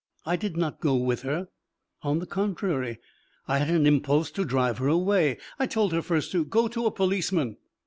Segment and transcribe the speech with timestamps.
[0.25, 1.47] I did not go with her;
[2.01, 2.97] on the contrary,
[3.47, 5.37] I had an impulse to drive her away.
[5.59, 7.57] I told her first to go to a policeman.